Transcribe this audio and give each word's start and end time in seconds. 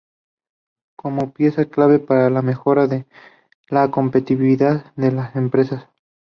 Como 0.95 1.31
pieza 1.31 1.65
clave 1.65 1.99
para 1.99 2.31
la 2.31 2.41
mejora 2.41 2.87
de 2.87 3.05
la 3.69 3.91
competitividad 3.91 4.91
de 4.95 5.11
las 5.11 5.35
empresas. 5.35 5.89